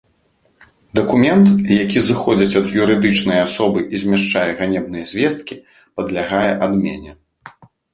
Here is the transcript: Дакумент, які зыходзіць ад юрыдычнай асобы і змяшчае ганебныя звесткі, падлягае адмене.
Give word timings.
Дакумент, 0.99 1.47
які 1.83 1.99
зыходзіць 2.07 2.57
ад 2.61 2.67
юрыдычнай 2.81 3.39
асобы 3.45 3.79
і 3.93 4.05
змяшчае 4.07 4.49
ганебныя 4.59 5.05
звесткі, 5.15 5.63
падлягае 5.99 6.47
адмене. 6.69 7.11